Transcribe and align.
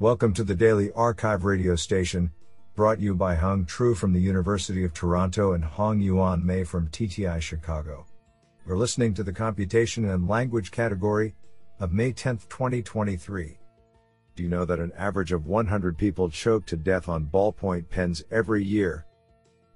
Welcome 0.00 0.34
to 0.34 0.42
the 0.42 0.56
Daily 0.56 0.88
arXiv 0.88 1.44
radio 1.44 1.76
station, 1.76 2.32
brought 2.74 2.98
you 2.98 3.14
by 3.14 3.36
Hung 3.36 3.64
Tru 3.64 3.94
from 3.94 4.12
the 4.12 4.20
University 4.20 4.82
of 4.82 4.92
Toronto 4.92 5.52
and 5.52 5.64
Hong 5.64 6.00
Yuan 6.00 6.44
Mei 6.44 6.64
from 6.64 6.88
TTI 6.88 7.40
Chicago. 7.40 8.04
We're 8.66 8.76
listening 8.76 9.14
to 9.14 9.22
the 9.22 9.32
Computation 9.32 10.04
and 10.10 10.26
Language 10.26 10.72
category 10.72 11.36
of 11.78 11.92
May 11.92 12.10
10, 12.10 12.38
2023. 12.48 13.56
Do 14.34 14.42
you 14.42 14.48
know 14.48 14.64
that 14.64 14.80
an 14.80 14.90
average 14.98 15.30
of 15.30 15.46
100 15.46 15.96
people 15.96 16.28
choke 16.28 16.66
to 16.66 16.76
death 16.76 17.08
on 17.08 17.26
ballpoint 17.26 17.88
pens 17.88 18.24
every 18.32 18.64
year? 18.64 19.06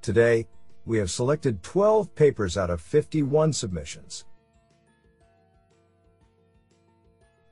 Today, 0.03 0.48
we 0.85 0.98
have 0.98 1.12
selected 1.12 1.62
12 1.62 2.12
papers 2.16 2.59
out 2.59 2.71
of 2.71 2.80
51 2.80 3.53
submissions. 3.53 4.25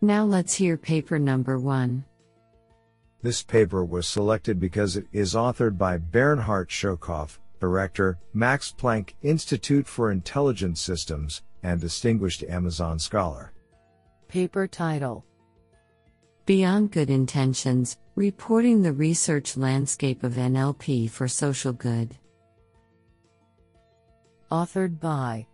Now 0.00 0.24
let's 0.24 0.54
hear 0.54 0.76
paper 0.76 1.20
number 1.20 1.60
one. 1.60 2.04
This 3.26 3.42
paper 3.42 3.84
was 3.84 4.06
selected 4.06 4.60
because 4.60 4.96
it 4.96 5.08
is 5.10 5.34
authored 5.34 5.76
by 5.76 5.98
Bernhard 5.98 6.68
Schölkopf, 6.68 7.40
Director, 7.58 8.20
Max 8.32 8.72
Planck 8.78 9.14
Institute 9.20 9.88
for 9.88 10.12
Intelligent 10.12 10.78
Systems, 10.78 11.42
and 11.64 11.80
Distinguished 11.80 12.44
Amazon 12.44 13.00
Scholar. 13.00 13.52
Paper 14.28 14.68
title 14.68 15.24
Beyond 16.44 16.92
Good 16.92 17.10
Intentions 17.10 17.98
Reporting 18.14 18.80
the 18.80 18.92
Research 18.92 19.56
Landscape 19.56 20.22
of 20.22 20.34
NLP 20.34 21.10
for 21.10 21.26
Social 21.26 21.72
Good. 21.72 22.16
Authored 24.52 25.00
by 25.00 25.48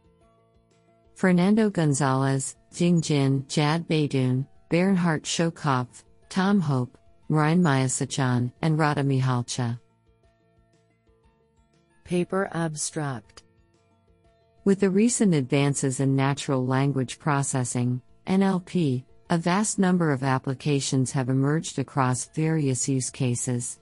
Fernando 1.15 1.71
Gonzalez, 1.71 2.55
Jing 2.71 3.01
Jin, 3.01 3.47
Jad 3.49 3.89
Bernhard 3.89 5.23
Schölkopf, 5.23 6.05
Tom 6.29 6.61
Hope, 6.61 6.99
Mrinmaya 7.33 7.89
Sachan, 7.89 8.53
and 8.61 8.79
Rada 8.79 9.03
Mihalcea. 9.03 9.81
Paper 12.05 12.51
Abstract 12.53 13.43
With 14.67 14.81
the 14.81 14.91
recent 14.91 15.33
advances 15.33 16.01
in 16.01 16.15
natural 16.15 16.67
language 16.67 17.19
processing, 17.19 18.03
NLP, 18.27 19.05
a 19.31 19.39
vast 19.39 19.79
number 19.79 20.13
of 20.13 20.23
applications 20.23 21.11
have 21.13 21.31
emerged 21.31 21.79
across 21.79 22.27
various 22.35 22.87
use 22.87 23.09
cases. 23.09 23.81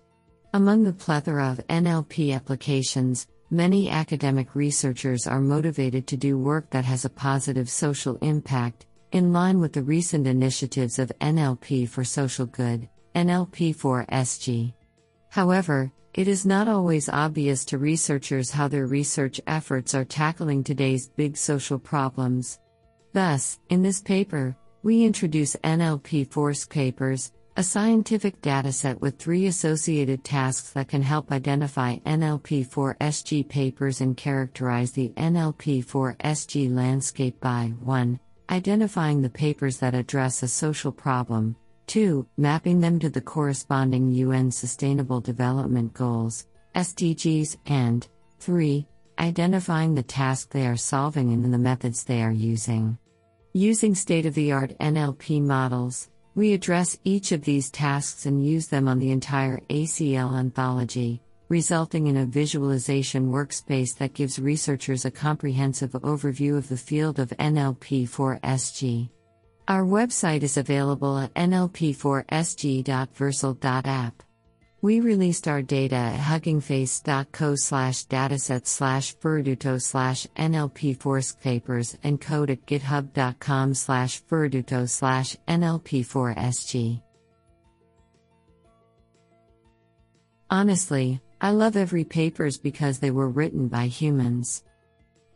Among 0.54 0.84
the 0.84 0.92
plethora 0.92 1.50
of 1.50 1.66
NLP 1.66 2.32
applications, 2.32 3.26
many 3.50 3.90
academic 3.90 4.54
researchers 4.54 5.26
are 5.26 5.40
motivated 5.40 6.06
to 6.06 6.16
do 6.16 6.38
work 6.38 6.70
that 6.70 6.84
has 6.84 7.04
a 7.04 7.10
positive 7.10 7.68
social 7.68 8.16
impact, 8.22 8.86
in 9.10 9.32
line 9.32 9.58
with 9.58 9.72
the 9.72 9.82
recent 9.82 10.28
initiatives 10.28 11.00
of 11.00 11.10
NLP 11.20 11.88
for 11.88 12.04
social 12.04 12.46
good, 12.46 12.88
NLP 13.14 13.74
for 13.74 14.04
SG. 14.06 14.72
However, 15.28 15.92
it 16.12 16.26
is 16.26 16.44
not 16.44 16.66
always 16.66 17.08
obvious 17.08 17.64
to 17.66 17.78
researchers 17.78 18.50
how 18.50 18.66
their 18.66 18.86
research 18.86 19.40
efforts 19.46 19.94
are 19.94 20.04
tackling 20.04 20.64
today's 20.64 21.08
big 21.08 21.36
social 21.36 21.78
problems. 21.78 22.58
Thus, 23.12 23.58
in 23.68 23.82
this 23.82 24.00
paper, 24.00 24.56
we 24.82 25.04
introduce 25.04 25.56
NLP 25.56 26.32
Force 26.32 26.66
Papers, 26.66 27.32
a 27.56 27.62
scientific 27.62 28.40
dataset 28.40 29.00
with 29.00 29.18
three 29.18 29.46
associated 29.46 30.24
tasks 30.24 30.70
that 30.70 30.88
can 30.88 31.02
help 31.02 31.30
identify 31.30 31.98
NLP 31.98 32.66
4SG 32.66 33.48
papers 33.48 34.00
and 34.00 34.16
characterize 34.16 34.92
the 34.92 35.10
NLP 35.10 35.84
4SG 35.84 36.74
landscape 36.74 37.38
by 37.40 37.72
1. 37.80 38.18
Identifying 38.48 39.22
the 39.22 39.30
papers 39.30 39.76
that 39.78 39.94
address 39.94 40.42
a 40.42 40.48
social 40.48 40.90
problem, 40.90 41.54
2. 41.90 42.24
Mapping 42.36 42.78
them 42.78 43.00
to 43.00 43.10
the 43.10 43.20
corresponding 43.20 44.12
UN 44.12 44.52
Sustainable 44.52 45.20
Development 45.20 45.92
Goals, 45.92 46.46
SDGs, 46.76 47.56
and 47.66 48.06
3. 48.38 48.86
Identifying 49.18 49.96
the 49.96 50.04
task 50.04 50.50
they 50.50 50.68
are 50.68 50.76
solving 50.76 51.32
and 51.32 51.52
the 51.52 51.58
methods 51.58 52.04
they 52.04 52.22
are 52.22 52.30
using. 52.30 52.96
Using 53.54 53.96
state 53.96 54.24
of 54.24 54.34
the 54.34 54.52
art 54.52 54.78
NLP 54.78 55.42
models, 55.42 56.10
we 56.36 56.52
address 56.52 56.96
each 57.02 57.32
of 57.32 57.42
these 57.42 57.72
tasks 57.72 58.24
and 58.24 58.46
use 58.46 58.68
them 58.68 58.86
on 58.86 59.00
the 59.00 59.10
entire 59.10 59.58
ACL 59.68 60.38
anthology, 60.38 61.20
resulting 61.48 62.06
in 62.06 62.18
a 62.18 62.24
visualization 62.24 63.32
workspace 63.32 63.98
that 63.98 64.14
gives 64.14 64.38
researchers 64.38 65.06
a 65.06 65.10
comprehensive 65.10 65.90
overview 65.90 66.56
of 66.56 66.68
the 66.68 66.76
field 66.76 67.18
of 67.18 67.30
NLP 67.30 68.08
for 68.08 68.38
SG. 68.44 69.10
Our 69.70 69.84
website 69.84 70.42
is 70.42 70.56
available 70.56 71.16
at 71.16 71.32
nlp4sg.vercel.app. 71.34 74.22
We 74.82 74.98
released 74.98 75.46
our 75.46 75.62
data 75.62 75.94
at 75.94 76.18
huggingface.co 76.18 77.54
slash 77.54 78.06
dataset 78.06 78.66
slash 78.66 79.14
ferduto 79.18 79.80
slash 79.80 80.26
nlp 80.36 81.00
4 81.00 81.20
papers 81.40 81.96
and 82.02 82.20
code 82.20 82.50
at 82.50 82.66
github.com 82.66 83.74
slash 83.74 84.20
ferduto 84.24 84.88
slash 84.88 85.36
NLP4SG. 85.46 87.00
Honestly, 90.50 91.20
I 91.40 91.52
love 91.52 91.76
every 91.76 92.02
papers 92.02 92.58
because 92.58 92.98
they 92.98 93.12
were 93.12 93.28
written 93.28 93.68
by 93.68 93.86
humans. 93.86 94.64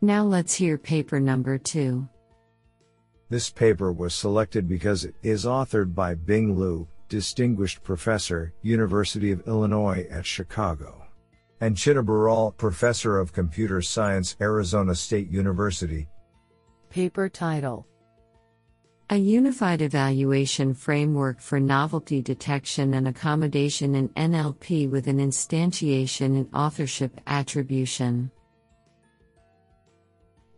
Now 0.00 0.24
let's 0.24 0.54
hear 0.54 0.76
paper 0.76 1.20
number 1.20 1.56
two. 1.56 2.08
This 3.30 3.48
paper 3.48 3.90
was 3.90 4.14
selected 4.14 4.68
because 4.68 5.04
it 5.04 5.14
is 5.22 5.46
authored 5.46 5.94
by 5.94 6.14
Bing 6.14 6.58
Liu, 6.58 6.86
Distinguished 7.08 7.82
Professor, 7.82 8.52
University 8.62 9.32
of 9.32 9.46
Illinois 9.46 10.06
at 10.10 10.26
Chicago. 10.26 11.06
And 11.60 11.76
Chitta 11.76 12.02
Baral, 12.02 12.52
Professor 12.52 13.18
of 13.18 13.32
Computer 13.32 13.80
Science, 13.80 14.36
Arizona 14.40 14.94
State 14.94 15.30
University. 15.30 16.06
Paper 16.90 17.30
title 17.30 17.86
A 19.08 19.16
Unified 19.16 19.80
Evaluation 19.80 20.74
Framework 20.74 21.40
for 21.40 21.58
Novelty 21.58 22.20
Detection 22.20 22.94
and 22.94 23.08
Accommodation 23.08 23.94
in 23.94 24.10
NLP 24.10 24.90
with 24.90 25.06
an 25.06 25.18
Instantiation 25.18 26.36
and 26.36 26.48
Authorship 26.54 27.18
Attribution. 27.26 28.30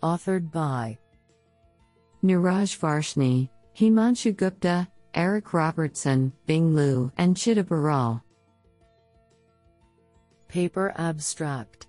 Authored 0.03 0.51
by 0.51 0.99
Neeraj 2.25 2.79
Varshney, 2.79 3.49
Himanshu 3.77 4.37
Gupta, 4.37 4.89
Eric 5.15 5.53
Robertson, 5.53 6.33
Bing 6.47 6.75
Liu, 6.75 7.13
and 7.17 7.37
Chitta 7.37 7.65
Baral. 7.65 8.23
Paper 10.49 10.93
Abstract 10.97 11.87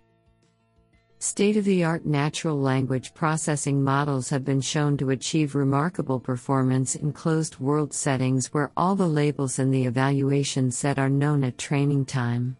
State 1.19 1.57
of 1.57 1.65
the 1.65 1.83
art 1.83 2.05
natural 2.05 2.59
language 2.59 3.13
processing 3.13 3.83
models 3.83 4.29
have 4.29 4.45
been 4.45 4.61
shown 4.61 4.97
to 4.97 5.09
achieve 5.09 5.55
remarkable 5.55 6.19
performance 6.19 6.95
in 6.95 7.11
closed 7.11 7.59
world 7.59 7.91
settings 7.91 8.53
where 8.53 8.71
all 8.77 8.95
the 8.95 9.07
labels 9.07 9.57
in 9.57 9.71
the 9.71 9.85
evaluation 9.85 10.69
set 10.69 10.99
are 10.99 11.09
known 11.09 11.43
at 11.43 11.57
training 11.57 12.05
time. 12.05 12.55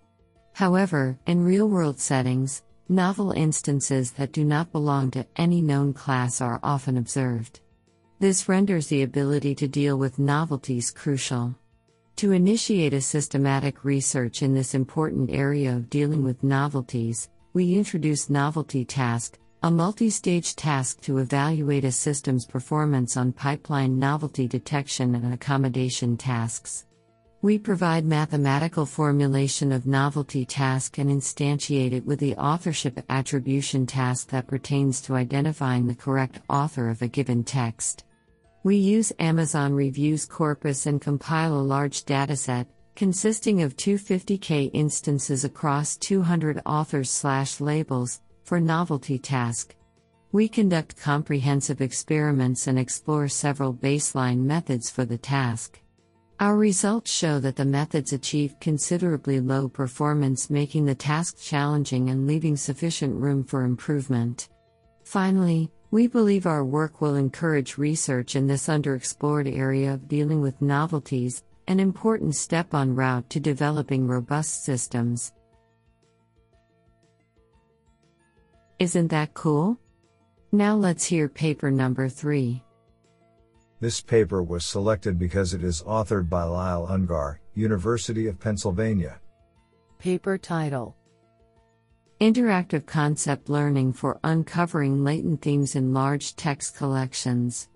However, 0.53 1.19
in 1.27 1.43
real 1.43 1.69
world 1.69 1.99
settings, 1.99 2.63
novel 2.89 3.31
instances 3.31 4.11
that 4.11 4.31
do 4.31 4.43
not 4.43 4.71
belong 4.71 5.11
to 5.11 5.25
any 5.35 5.61
known 5.61 5.93
class 5.93 6.41
are 6.41 6.59
often 6.63 6.97
observed. 6.97 7.59
This 8.19 8.49
renders 8.49 8.87
the 8.87 9.03
ability 9.03 9.53
to 9.55 9.67
deal 9.67 9.97
with 9.97 10.17
novelties 10.17 10.89
crucial. 10.89 11.53
To 12.15 12.31
initiate 12.31 12.95
a 12.95 13.01
systematic 13.01 13.85
research 13.85 14.41
in 14.41 14.55
this 14.55 14.73
important 14.73 15.29
area 15.29 15.75
of 15.75 15.91
dealing 15.91 16.23
with 16.23 16.43
novelties, 16.43 17.29
we 17.53 17.75
introduce 17.75 18.27
Novelty 18.27 18.83
Task, 18.83 19.37
a 19.61 19.69
multi 19.69 20.09
stage 20.09 20.55
task 20.55 21.01
to 21.01 21.19
evaluate 21.19 21.85
a 21.85 21.91
system's 21.91 22.45
performance 22.47 23.17
on 23.17 23.33
pipeline 23.33 23.99
novelty 23.99 24.47
detection 24.47 25.13
and 25.13 25.31
accommodation 25.31 26.17
tasks. 26.17 26.86
We 27.43 27.59
provide 27.59 28.03
mathematical 28.03 28.87
formulation 28.87 29.71
of 29.71 29.85
novelty 29.85 30.43
task 30.43 30.97
and 30.97 31.07
instantiate 31.11 31.91
it 31.91 32.03
with 32.03 32.19
the 32.19 32.35
authorship 32.35 32.99
attribution 33.09 33.85
task 33.85 34.29
that 34.29 34.47
pertains 34.47 35.01
to 35.01 35.13
identifying 35.13 35.85
the 35.85 35.93
correct 35.93 36.39
author 36.49 36.89
of 36.89 37.03
a 37.03 37.07
given 37.07 37.43
text. 37.43 38.05
We 38.63 38.77
use 38.77 39.13
Amazon 39.19 39.73
Reviews 39.75 40.25
corpus 40.25 40.87
and 40.87 40.99
compile 40.99 41.53
a 41.53 41.61
large 41.61 42.05
dataset, 42.05 42.65
consisting 42.95 43.61
of 43.61 43.77
250k 43.77 44.71
instances 44.73 45.43
across 45.43 45.95
200 45.97 46.63
authors 46.65 47.11
slash 47.11 47.61
labels, 47.61 48.19
for 48.45 48.59
novelty 48.59 49.19
task. 49.19 49.75
We 50.31 50.47
conduct 50.47 50.99
comprehensive 50.99 51.81
experiments 51.81 52.65
and 52.65 52.79
explore 52.79 53.27
several 53.27 53.75
baseline 53.75 54.39
methods 54.39 54.89
for 54.89 55.05
the 55.05 55.19
task. 55.19 55.79
Our 56.39 56.55
results 56.55 57.11
show 57.11 57.39
that 57.39 57.55
the 57.55 57.65
methods 57.65 58.13
achieve 58.13 58.59
considerably 58.59 59.39
low 59.39 59.67
performance, 59.67 60.51
making 60.51 60.85
the 60.85 60.93
task 60.93 61.39
challenging 61.41 62.11
and 62.11 62.27
leaving 62.27 62.55
sufficient 62.55 63.19
room 63.19 63.43
for 63.43 63.63
improvement. 63.63 64.49
Finally, 65.03 65.71
we 65.89 66.05
believe 66.05 66.45
our 66.45 66.63
work 66.63 67.01
will 67.01 67.15
encourage 67.15 67.79
research 67.79 68.35
in 68.35 68.45
this 68.45 68.67
underexplored 68.67 69.51
area 69.57 69.95
of 69.95 70.07
dealing 70.07 70.39
with 70.39 70.61
novelties, 70.61 71.43
an 71.67 71.79
important 71.79 72.35
step 72.35 72.75
on 72.75 72.93
route 72.93 73.27
to 73.31 73.39
developing 73.39 74.07
robust 74.07 74.63
systems. 74.63 75.33
Isn't 78.77 79.07
that 79.07 79.33
cool? 79.33 79.79
Now 80.51 80.75
let's 80.75 81.03
hear 81.03 81.29
paper 81.29 81.71
number 81.71 82.09
3. 82.09 82.61
This 83.79 84.01
paper 84.01 84.41
was 84.41 84.65
selected 84.65 85.19
because 85.19 85.53
it 85.53 85.63
is 85.63 85.83
authored 85.83 86.29
by 86.29 86.43
Lyle 86.43 86.87
Ungar, 86.87 87.37
University 87.53 88.25
of 88.25 88.39
Pennsylvania. 88.39 89.19
Paper 89.99 90.37
title 90.37 90.95
Interactive 92.19 92.87
Concept 92.87 93.49
Learning 93.49 93.93
for 93.93 94.19
Uncovering 94.23 95.03
Latent 95.03 95.43
Themes 95.43 95.75
in 95.75 95.93
Large 95.93 96.35
Text 96.35 96.75
Collections. 96.75 97.69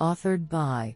Authored 0.00 0.48
by 0.48 0.94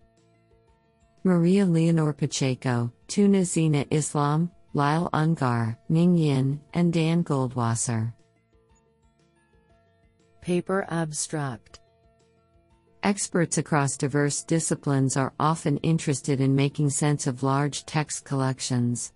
Maria 1.24 1.66
Leonor 1.66 2.12
Pacheco, 2.12 2.92
Tunazzina 3.08 3.84
Islam, 3.90 4.48
Lyle 4.74 5.10
Ungar, 5.12 5.76
Ming 5.88 6.16
Yin, 6.16 6.60
and 6.74 6.92
Dan 6.92 7.24
Goldwasser. 7.24 8.12
Paper 10.40 10.86
Abstract 10.88 11.80
Experts 13.06 13.56
across 13.56 13.96
diverse 13.96 14.42
disciplines 14.42 15.16
are 15.16 15.32
often 15.38 15.76
interested 15.76 16.40
in 16.40 16.56
making 16.56 16.90
sense 16.90 17.28
of 17.28 17.44
large 17.44 17.86
text 17.86 18.24
collections. 18.24 19.12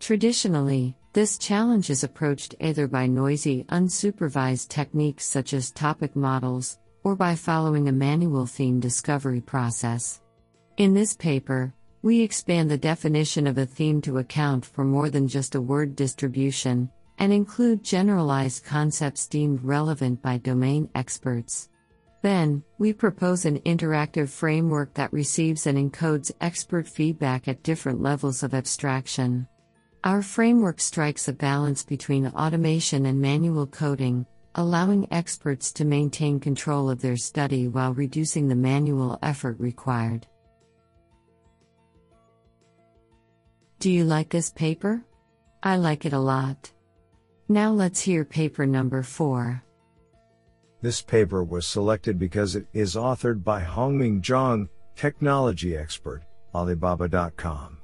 Traditionally, 0.00 0.96
this 1.12 1.36
challenge 1.36 1.90
is 1.90 2.02
approached 2.02 2.54
either 2.62 2.88
by 2.88 3.06
noisy, 3.06 3.64
unsupervised 3.64 4.68
techniques 4.68 5.26
such 5.26 5.52
as 5.52 5.70
topic 5.70 6.16
models, 6.16 6.78
or 7.04 7.14
by 7.14 7.34
following 7.34 7.88
a 7.88 7.92
manual 7.92 8.46
theme 8.46 8.80
discovery 8.80 9.42
process. 9.42 10.22
In 10.78 10.94
this 10.94 11.14
paper, 11.14 11.74
we 12.00 12.22
expand 12.22 12.70
the 12.70 12.78
definition 12.78 13.46
of 13.46 13.58
a 13.58 13.66
theme 13.66 14.00
to 14.00 14.16
account 14.16 14.64
for 14.64 14.82
more 14.82 15.10
than 15.10 15.28
just 15.28 15.54
a 15.54 15.60
word 15.60 15.94
distribution, 15.94 16.90
and 17.18 17.34
include 17.34 17.84
generalized 17.84 18.64
concepts 18.64 19.26
deemed 19.26 19.62
relevant 19.62 20.22
by 20.22 20.38
domain 20.38 20.88
experts. 20.94 21.68
Then, 22.26 22.64
we 22.78 22.92
propose 22.92 23.44
an 23.44 23.60
interactive 23.60 24.28
framework 24.28 24.94
that 24.94 25.12
receives 25.12 25.68
and 25.68 25.78
encodes 25.78 26.32
expert 26.40 26.88
feedback 26.88 27.46
at 27.46 27.62
different 27.62 28.02
levels 28.02 28.42
of 28.42 28.52
abstraction. 28.52 29.46
Our 30.02 30.22
framework 30.22 30.80
strikes 30.80 31.28
a 31.28 31.32
balance 31.32 31.84
between 31.84 32.26
automation 32.26 33.06
and 33.06 33.20
manual 33.20 33.68
coding, 33.68 34.26
allowing 34.56 35.06
experts 35.12 35.70
to 35.74 35.84
maintain 35.84 36.40
control 36.40 36.90
of 36.90 37.00
their 37.00 37.16
study 37.16 37.68
while 37.68 37.94
reducing 37.94 38.48
the 38.48 38.56
manual 38.56 39.20
effort 39.22 39.60
required. 39.60 40.26
Do 43.78 43.88
you 43.88 44.02
like 44.02 44.30
this 44.30 44.50
paper? 44.50 45.00
I 45.62 45.76
like 45.76 46.04
it 46.04 46.12
a 46.12 46.18
lot. 46.18 46.72
Now 47.48 47.70
let's 47.70 48.00
hear 48.00 48.24
paper 48.24 48.66
number 48.66 49.04
4. 49.04 49.62
This 50.86 51.02
paper 51.02 51.42
was 51.42 51.66
selected 51.66 52.16
because 52.16 52.54
it 52.54 52.64
is 52.72 52.94
authored 52.94 53.42
by 53.42 53.60
Hongming 53.60 54.20
Zhang, 54.20 54.68
technology 54.94 55.76
expert, 55.76 56.22
Alibaba.com. 56.54 57.78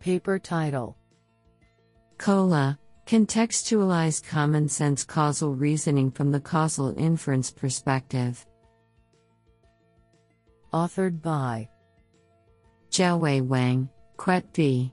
Paper 0.00 0.38
title 0.38 0.96
COLA 2.16 2.78
Contextualize 3.06 4.26
Common 4.26 4.66
Sense 4.66 5.04
Causal 5.04 5.54
Reasoning 5.54 6.10
from 6.10 6.32
the 6.32 6.40
Causal 6.40 6.98
Inference 6.98 7.50
Perspective. 7.50 8.46
Authored 10.72 11.20
by 11.20 11.68
Jiawei 12.90 13.46
Wang, 13.46 13.90
Quyet 14.16 14.44
V. 14.54 14.90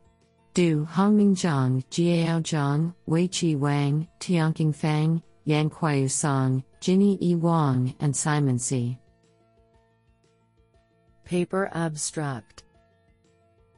Do 0.53 0.85
Hongming 0.92 1.38
Zhang, 1.38 1.85
Jiayao 1.89 2.42
Zhang, 2.42 2.94
Weiqi 3.07 3.57
Wang, 3.57 4.09
Tianqing 4.19 4.75
Fang, 4.75 5.24
Yangqiu 5.50 6.07
Song, 6.07 6.63
Jinny 6.80 7.18
E. 7.24 7.34
Wang, 7.34 7.96
and 8.00 8.16
Simon 8.16 8.60
See 8.60 9.00
Paper 11.25 11.72
Abstract 11.74 12.66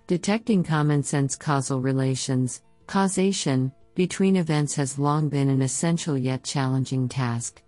Detecting 0.06 0.66
common 0.66 1.02
sense 1.02 1.38
causal 1.38 1.80
relations, 1.80 2.62
causation, 2.88 3.72
between 3.96 4.36
events 4.36 4.76
has 4.76 5.00
long 5.00 5.30
been 5.30 5.48
an 5.48 5.62
essential 5.62 6.18
yet 6.18 6.44
challenging 6.44 7.08
task. 7.08 7.62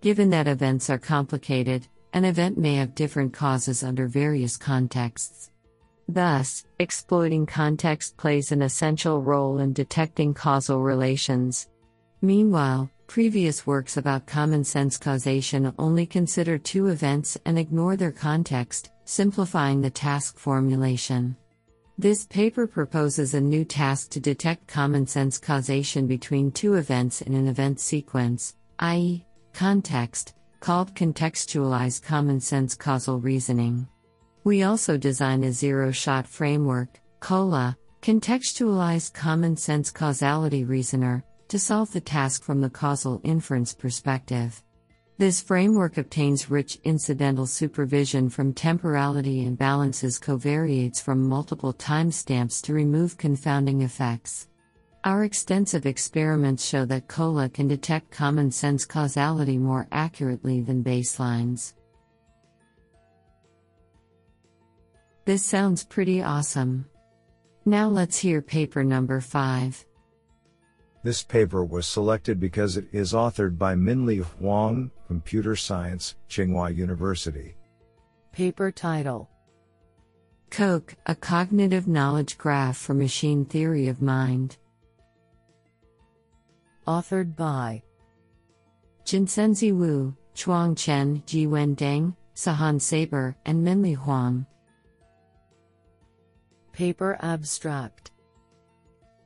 Given 0.00 0.30
that 0.30 0.48
events 0.48 0.88
are 0.88 0.96
complicated, 0.96 1.86
an 2.14 2.24
event 2.24 2.56
may 2.56 2.76
have 2.76 2.94
different 2.94 3.34
causes 3.34 3.84
under 3.84 4.06
various 4.06 4.56
contexts. 4.56 5.50
Thus, 6.08 6.64
exploiting 6.78 7.44
context 7.44 8.16
plays 8.16 8.50
an 8.50 8.62
essential 8.62 9.20
role 9.20 9.58
in 9.58 9.74
detecting 9.74 10.32
causal 10.32 10.80
relations. 10.80 11.68
Meanwhile, 12.22 12.90
Previous 13.12 13.66
works 13.66 13.98
about 13.98 14.24
common 14.24 14.64
sense 14.64 14.96
causation 14.96 15.74
only 15.78 16.06
consider 16.06 16.56
two 16.56 16.86
events 16.86 17.36
and 17.44 17.58
ignore 17.58 17.94
their 17.94 18.10
context, 18.10 18.90
simplifying 19.04 19.82
the 19.82 19.90
task 19.90 20.38
formulation. 20.38 21.36
This 21.98 22.24
paper 22.24 22.66
proposes 22.66 23.34
a 23.34 23.40
new 23.42 23.66
task 23.66 24.12
to 24.12 24.20
detect 24.20 24.66
common 24.66 25.06
sense 25.06 25.36
causation 25.36 26.06
between 26.06 26.52
two 26.52 26.76
events 26.76 27.20
in 27.20 27.34
an 27.34 27.48
event 27.48 27.80
sequence, 27.80 28.56
i.e., 28.78 29.26
context, 29.52 30.32
called 30.60 30.94
contextualized 30.94 32.02
common 32.02 32.40
sense 32.40 32.74
causal 32.74 33.20
reasoning. 33.20 33.86
We 34.44 34.62
also 34.62 34.96
design 34.96 35.44
a 35.44 35.52
zero 35.52 35.90
shot 35.90 36.26
framework, 36.26 36.98
COLA, 37.20 37.76
contextualized 38.00 39.12
common 39.12 39.58
sense 39.58 39.90
causality 39.90 40.64
reasoner, 40.64 41.22
to 41.52 41.58
solve 41.58 41.92
the 41.92 42.00
task 42.00 42.42
from 42.42 42.62
the 42.62 42.70
causal 42.70 43.20
inference 43.24 43.74
perspective. 43.74 44.62
This 45.18 45.42
framework 45.42 45.98
obtains 45.98 46.50
rich 46.50 46.78
incidental 46.82 47.46
supervision 47.46 48.30
from 48.30 48.54
temporality 48.54 49.44
and 49.44 49.58
balances 49.58 50.18
covariates 50.18 51.02
from 51.02 51.28
multiple 51.28 51.74
timestamps 51.74 52.62
to 52.62 52.72
remove 52.72 53.18
confounding 53.18 53.82
effects. 53.82 54.48
Our 55.04 55.24
extensive 55.24 55.84
experiments 55.84 56.64
show 56.64 56.86
that 56.86 57.08
COLA 57.08 57.50
can 57.50 57.68
detect 57.68 58.10
common 58.10 58.50
sense 58.50 58.86
causality 58.86 59.58
more 59.58 59.86
accurately 59.92 60.62
than 60.62 60.82
baselines. 60.82 61.74
This 65.26 65.44
sounds 65.44 65.84
pretty 65.84 66.22
awesome. 66.22 66.86
Now 67.66 67.90
let's 67.90 68.16
hear 68.16 68.40
paper 68.40 68.82
number 68.82 69.20
5. 69.20 69.84
This 71.04 71.24
paper 71.24 71.64
was 71.64 71.86
selected 71.86 72.38
because 72.38 72.76
it 72.76 72.86
is 72.92 73.12
authored 73.12 73.58
by 73.58 73.74
Minlie 73.74 74.18
Huang, 74.18 74.92
Computer 75.08 75.56
Science, 75.56 76.14
Tsinghua 76.28 76.74
University. 76.76 77.56
Paper 78.30 78.70
title 78.70 79.28
COKE, 80.50 80.94
a 81.06 81.16
cognitive 81.16 81.88
knowledge 81.88 82.38
graph 82.38 82.76
for 82.76 82.94
machine 82.94 83.44
theory 83.44 83.88
of 83.88 84.00
mind. 84.00 84.58
Authored 86.86 87.34
by 87.34 87.82
Jincenzi 89.04 89.72
Wu, 89.72 90.16
Zhuang 90.36 90.76
Chen, 90.76 91.22
Jiawen 91.26 91.74
Deng, 91.74 92.14
Sahand 92.36 92.80
Sabour, 92.80 93.36
and 93.44 93.64
Minlie 93.64 93.94
Huang. 93.94 94.46
Paper 96.72 97.18
abstract 97.20 98.11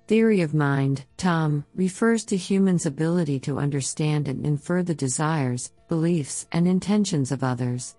Theory 0.06 0.40
of 0.42 0.54
mind, 0.54 1.04
TOM, 1.16 1.64
refers 1.74 2.24
to 2.26 2.36
humans' 2.36 2.86
ability 2.86 3.40
to 3.40 3.58
understand 3.58 4.28
and 4.28 4.46
infer 4.46 4.84
the 4.84 4.94
desires, 4.94 5.72
beliefs, 5.88 6.46
and 6.52 6.68
intentions 6.68 7.32
of 7.32 7.42
others. 7.42 7.96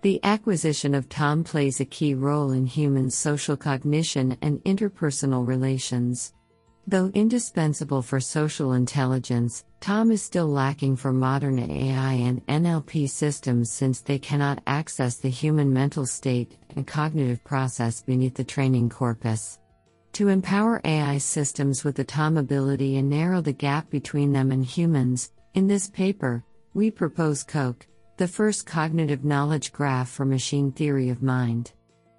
The 0.00 0.20
acquisition 0.24 0.94
of 0.94 1.10
TOM 1.10 1.44
plays 1.44 1.78
a 1.78 1.84
key 1.84 2.14
role 2.14 2.52
in 2.52 2.64
humans' 2.64 3.14
social 3.14 3.58
cognition 3.58 4.38
and 4.40 4.64
interpersonal 4.64 5.46
relations. 5.46 6.32
Though 6.86 7.10
indispensable 7.12 8.00
for 8.00 8.20
social 8.20 8.72
intelligence, 8.72 9.66
TOM 9.80 10.10
is 10.10 10.22
still 10.22 10.48
lacking 10.48 10.96
for 10.96 11.12
modern 11.12 11.58
AI 11.58 12.14
and 12.14 12.46
NLP 12.46 13.10
systems 13.10 13.70
since 13.70 14.00
they 14.00 14.18
cannot 14.18 14.62
access 14.66 15.16
the 15.16 15.28
human 15.28 15.74
mental 15.74 16.06
state 16.06 16.56
and 16.74 16.86
cognitive 16.86 17.44
process 17.44 18.00
beneath 18.00 18.34
the 18.34 18.44
training 18.44 18.88
corpus. 18.88 19.59
To 20.14 20.28
empower 20.28 20.80
AI 20.84 21.18
systems 21.18 21.84
with 21.84 21.96
the 21.96 22.04
TOM 22.04 22.36
ability 22.36 22.96
and 22.96 23.08
narrow 23.08 23.40
the 23.40 23.52
gap 23.52 23.90
between 23.90 24.32
them 24.32 24.50
and 24.50 24.64
humans, 24.64 25.32
in 25.54 25.66
this 25.66 25.88
paper, 25.88 26.44
we 26.74 26.90
propose 26.90 27.42
COKE, 27.44 27.86
the 28.16 28.28
first 28.28 28.66
cognitive 28.66 29.24
knowledge 29.24 29.72
graph 29.72 30.10
for 30.10 30.24
machine 30.24 30.72
theory 30.72 31.08
of 31.08 31.22
mind. 31.22 31.72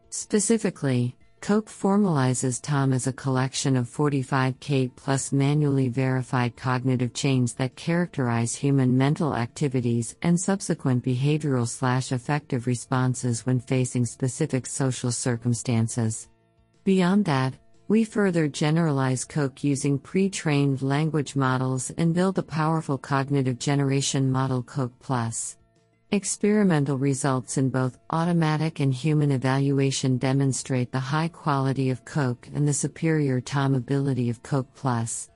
Specifically, 0.10 1.16
COKE 1.42 1.70
formalizes 1.70 2.62
TOM 2.62 2.94
as 2.94 3.08
a 3.08 3.14
collection 3.14 3.76
of 3.76 3.90
45K 3.90 4.96
plus 4.96 5.32
manually 5.32 5.90
verified 5.90 6.56
cognitive 6.56 7.14
chains 7.14 7.54
that 7.56 7.76
characterize 7.76 8.56
human 8.56 8.98
mental 8.98 9.36
activities 9.36 10.16
and 10.22 10.40
subsequent 10.40 11.04
behavioral 11.04 11.68
slash 11.68 12.12
affective 12.12 12.68
responses 12.68 13.46
when 13.46 13.60
facing 13.60 14.06
specific 14.06 14.66
social 14.66 15.12
circumstances. 15.12 16.30
Beyond 16.84 17.26
that, 17.26 17.56
we 17.92 18.06
further 18.06 18.48
generalize 18.48 19.26
COKE 19.26 19.66
using 19.66 20.00
pre 20.00 20.30
trained 20.30 20.82
language 20.82 21.36
models 21.36 21.92
and 21.98 22.14
build 22.14 22.38
a 22.38 22.42
powerful 22.42 22.98
cognitive 22.98 23.60
generation 23.60 24.32
model 24.32 24.64
COKE 24.64 24.98
Plus. 25.02 25.58
Experimental 26.12 26.98
results 26.98 27.58
in 27.58 27.70
both 27.70 28.00
automatic 28.12 28.80
and 28.80 28.94
human 28.94 29.30
evaluation 29.30 30.18
demonstrate 30.18 30.94
the 30.94 31.02
high 31.02 31.28
quality 31.28 31.90
of 31.90 32.06
COKE 32.06 32.48
and 32.56 32.66
the 32.66 32.72
superior 32.72 33.42
TOM 33.42 33.76
ability 33.76 34.30
of 34.30 34.42
COKE 34.42 34.74
Plus. 34.74 35.30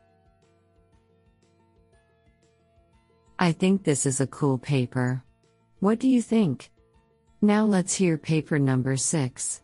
I 3.38 3.52
think 3.52 3.84
this 3.84 4.06
is 4.06 4.22
a 4.22 4.28
cool 4.28 4.58
paper. 4.58 5.22
What 5.82 6.00
do 6.00 6.08
you 6.08 6.22
think? 6.22 6.72
Now 7.42 7.66
let's 7.66 7.96
hear 7.96 8.18
paper 8.18 8.58
number 8.58 8.96
6. 8.96 9.62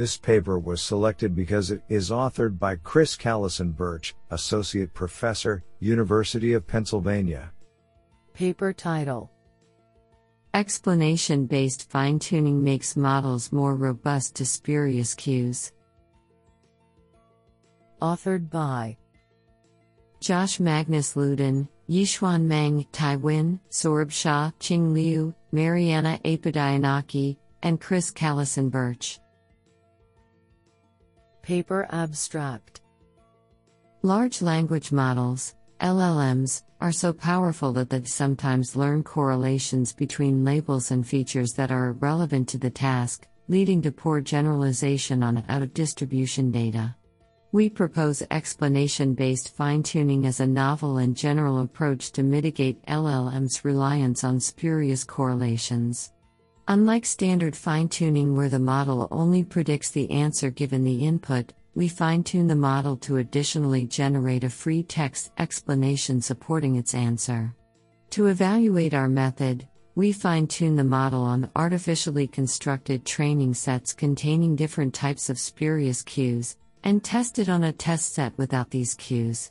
This 0.00 0.16
paper 0.16 0.58
was 0.58 0.80
selected 0.80 1.36
because 1.36 1.70
it 1.70 1.82
is 1.90 2.08
authored 2.08 2.58
by 2.58 2.76
Chris 2.76 3.16
Callison 3.16 3.76
Burch, 3.76 4.14
Associate 4.30 4.90
Professor, 4.94 5.62
University 5.78 6.54
of 6.54 6.66
Pennsylvania. 6.66 7.52
Paper 8.32 8.72
title 8.72 9.30
Explanation 10.54 11.44
based 11.44 11.90
fine 11.90 12.18
tuning 12.18 12.64
makes 12.64 12.96
models 12.96 13.52
more 13.52 13.76
robust 13.76 14.34
to 14.36 14.46
spurious 14.46 15.12
cues. 15.12 15.70
Authored 18.00 18.48
by 18.48 18.96
Josh 20.18 20.60
Magnus 20.60 21.14
Ludan, 21.14 21.68
Yixuan 21.90 22.44
Meng, 22.44 22.86
Tai 22.90 23.18
Nguyen, 23.18 23.60
Saurabh 23.68 24.10
Shah, 24.10 24.50
Qing 24.60 24.94
Lyu, 24.94 25.34
Marianna 25.52 26.18
Apidianaki, 26.24 27.36
and 27.62 27.78
Chris 27.78 28.10
Callison 28.10 28.70
Burch. 28.70 29.20
Paper 31.42 31.86
Abstract 31.90 32.82
Large 34.02 34.42
language 34.42 34.92
models, 34.92 35.54
LLMs, 35.80 36.62
are 36.80 36.92
so 36.92 37.12
powerful 37.12 37.72
that 37.72 37.90
they 37.90 38.04
sometimes 38.04 38.76
learn 38.76 39.02
correlations 39.02 39.92
between 39.92 40.44
labels 40.44 40.90
and 40.90 41.06
features 41.06 41.52
that 41.54 41.70
are 41.70 41.92
relevant 41.92 42.48
to 42.48 42.58
the 42.58 42.70
task, 42.70 43.26
leading 43.48 43.82
to 43.82 43.90
poor 43.90 44.20
generalization 44.20 45.22
on 45.22 45.42
out 45.48 45.62
of 45.62 45.74
distribution 45.74 46.50
data. 46.50 46.94
We 47.52 47.68
propose 47.68 48.22
explanation 48.30 49.14
based 49.14 49.56
fine 49.56 49.82
tuning 49.82 50.26
as 50.26 50.40
a 50.40 50.46
novel 50.46 50.98
and 50.98 51.16
general 51.16 51.60
approach 51.60 52.12
to 52.12 52.22
mitigate 52.22 52.84
LLM's 52.86 53.64
reliance 53.64 54.24
on 54.24 54.38
spurious 54.40 55.04
correlations. 55.04 56.12
Unlike 56.70 57.04
standard 57.04 57.56
fine 57.56 57.88
tuning, 57.88 58.36
where 58.36 58.48
the 58.48 58.60
model 58.60 59.08
only 59.10 59.42
predicts 59.42 59.90
the 59.90 60.08
answer 60.08 60.52
given 60.52 60.84
the 60.84 61.04
input, 61.04 61.52
we 61.74 61.88
fine 61.88 62.22
tune 62.22 62.46
the 62.46 62.54
model 62.54 62.96
to 62.98 63.16
additionally 63.16 63.86
generate 63.86 64.44
a 64.44 64.48
free 64.48 64.84
text 64.84 65.32
explanation 65.38 66.20
supporting 66.20 66.76
its 66.76 66.94
answer. 66.94 67.52
To 68.10 68.26
evaluate 68.26 68.94
our 68.94 69.08
method, 69.08 69.66
we 69.96 70.12
fine 70.12 70.46
tune 70.46 70.76
the 70.76 70.84
model 70.84 71.22
on 71.22 71.50
artificially 71.56 72.28
constructed 72.28 73.04
training 73.04 73.54
sets 73.54 73.92
containing 73.92 74.54
different 74.54 74.94
types 74.94 75.28
of 75.28 75.40
spurious 75.40 76.02
cues, 76.02 76.56
and 76.84 77.02
test 77.02 77.40
it 77.40 77.48
on 77.48 77.64
a 77.64 77.72
test 77.72 78.14
set 78.14 78.32
without 78.38 78.70
these 78.70 78.94
cues. 78.94 79.50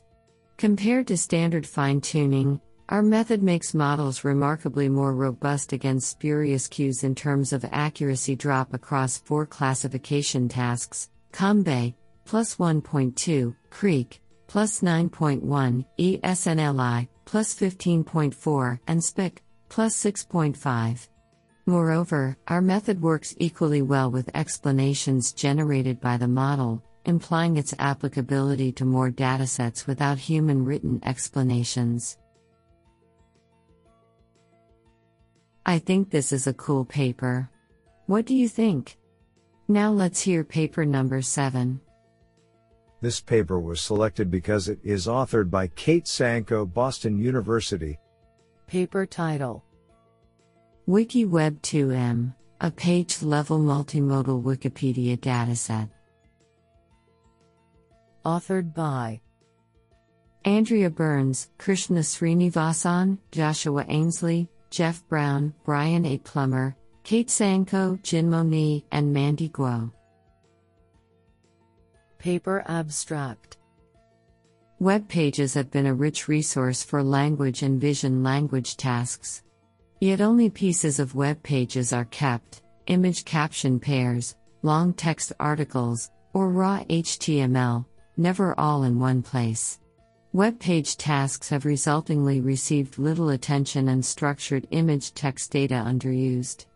Compared 0.56 1.06
to 1.08 1.18
standard 1.18 1.66
fine 1.66 2.00
tuning, 2.00 2.62
our 2.90 3.02
method 3.02 3.40
makes 3.40 3.72
models 3.72 4.24
remarkably 4.24 4.88
more 4.88 5.14
robust 5.14 5.72
against 5.72 6.10
spurious 6.10 6.66
cues 6.66 7.04
in 7.04 7.14
terms 7.14 7.52
of 7.52 7.64
accuracy 7.70 8.34
drop 8.34 8.74
across 8.74 9.18
four 9.18 9.46
classification 9.46 10.48
tasks 10.48 11.08
ComVE, 11.32 11.94
plus 12.24 12.56
1.2, 12.56 13.54
CREAK, 13.70 14.20
plus 14.48 14.80
9.1, 14.80 15.84
ESNLI, 15.98 17.08
plus 17.24 17.54
15.4, 17.54 18.80
and 18.88 19.00
SBIC, 19.00 19.38
plus 19.68 20.02
6.5. 20.02 21.08
Moreover, 21.66 22.36
our 22.48 22.60
method 22.60 23.00
works 23.00 23.36
equally 23.38 23.82
well 23.82 24.10
with 24.10 24.34
explanations 24.34 25.32
generated 25.32 26.00
by 26.00 26.16
the 26.16 26.26
model, 26.26 26.82
implying 27.04 27.56
its 27.56 27.72
applicability 27.78 28.72
to 28.72 28.84
more 28.84 29.10
datasets 29.10 29.86
without 29.86 30.18
human 30.18 30.64
written 30.64 30.98
explanations. 31.04 32.18
I 35.70 35.78
think 35.78 36.10
this 36.10 36.32
is 36.32 36.48
a 36.48 36.54
cool 36.54 36.84
paper. 36.84 37.48
What 38.06 38.26
do 38.26 38.34
you 38.34 38.48
think? 38.48 38.98
Now 39.68 39.92
let's 39.92 40.20
hear 40.20 40.42
paper 40.42 40.84
number 40.84 41.22
7. 41.22 41.80
This 43.00 43.20
paper 43.20 43.60
was 43.60 43.80
selected 43.80 44.32
because 44.32 44.68
it 44.68 44.80
is 44.82 45.06
authored 45.06 45.48
by 45.48 45.68
Kate 45.68 46.06
Saenko, 46.06 46.66
Boston 46.74 47.20
University. 47.20 48.00
Paper 48.66 49.06
title 49.06 49.62
WikiWeb 50.88 51.60
2M, 51.60 52.34
a 52.60 52.70
page 52.72 53.22
level 53.22 53.60
multimodal 53.60 54.42
Wikipedia 54.42 55.16
dataset. 55.16 55.88
Authored 58.26 58.74
by 58.74 59.20
Andrea 60.44 60.90
Burns, 60.90 61.48
Krishna 61.58 62.00
Srinivasan, 62.00 63.18
Joshua 63.30 63.84
Ainslie, 63.88 64.48
Geoff 64.70 65.06
Brown, 65.08 65.52
Bryan 65.64 66.06
A. 66.06 66.18
Plummer, 66.18 66.76
Kate 67.02 67.28
Saenko, 67.28 68.00
Jianmo 68.02 68.46
Ni, 68.46 68.84
and 68.92 69.12
Mandy 69.12 69.48
Guo. 69.48 69.90
Paper 72.18 72.62
Abstract 72.66 73.56
Web 74.78 75.08
pages 75.08 75.54
have 75.54 75.70
been 75.70 75.86
a 75.86 75.94
rich 75.94 76.28
resource 76.28 76.82
for 76.82 77.02
language 77.02 77.62
and 77.62 77.80
vision 77.80 78.22
language 78.22 78.76
tasks. 78.76 79.42
Yet 80.00 80.20
only 80.20 80.48
pieces 80.48 81.00
of 81.00 81.14
web 81.14 81.42
pages 81.42 81.92
are 81.92 82.06
kept, 82.06 82.62
image 82.86 83.24
caption 83.24 83.80
pairs, 83.80 84.36
long 84.62 84.94
text 84.94 85.32
articles, 85.40 86.10
or 86.32 86.48
raw 86.48 86.84
HTML, 86.84 87.84
never 88.16 88.58
all 88.58 88.84
in 88.84 88.98
one 89.00 89.20
place. 89.20 89.80
Web 90.32 90.60
page 90.60 90.96
tasks 90.96 91.48
have 91.48 91.64
resultingly 91.64 92.40
received 92.40 93.00
little 93.00 93.30
attention 93.30 93.88
and 93.88 94.04
structured 94.04 94.64
image 94.70 95.12
text 95.12 95.50
data 95.50 95.74
underused. 95.74 96.66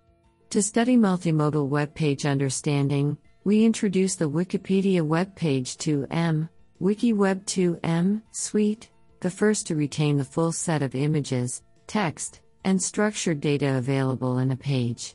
To 0.50 0.60
study 0.60 0.96
multimodal 0.96 1.68
web 1.68 1.94
page 1.94 2.26
understanding, 2.26 3.16
we 3.44 3.64
introduce 3.64 4.16
the 4.16 4.28
Wikipedia 4.28 5.02
web 5.02 5.36
page 5.36 5.76
2M, 5.76 6.48
WikiWeb 6.82 7.44
2M 7.44 8.22
suite, 8.32 8.90
the 9.20 9.30
first 9.30 9.68
to 9.68 9.76
retain 9.76 10.16
the 10.16 10.24
full 10.24 10.50
set 10.50 10.82
of 10.82 10.96
images, 10.96 11.62
text, 11.86 12.40
and 12.64 12.82
structured 12.82 13.40
data 13.40 13.76
available 13.76 14.38
in 14.38 14.50
a 14.50 14.56
page. 14.56 15.14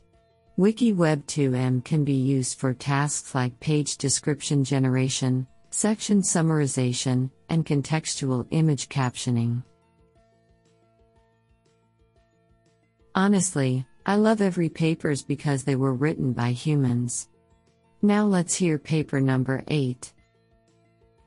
WikiWeb 0.58 1.24
2M 1.24 1.84
can 1.84 2.04
be 2.04 2.14
used 2.14 2.58
for 2.58 2.72
tasks 2.72 3.34
like 3.34 3.60
page 3.60 3.98
description 3.98 4.64
generation, 4.64 5.46
section 5.68 6.22
summarization, 6.22 7.30
and 7.50 7.66
contextual 7.66 8.46
image 8.50 8.88
captioning. 8.88 9.62
Honestly, 13.14 13.84
I 14.06 14.14
love 14.14 14.40
every 14.40 14.68
papers 14.68 15.22
because 15.22 15.64
they 15.64 15.76
were 15.76 15.92
written 15.92 16.32
by 16.32 16.52
humans. 16.52 17.28
Now 18.02 18.24
let's 18.24 18.54
hear 18.54 18.78
paper 18.78 19.20
number 19.20 19.64
8. 19.68 20.12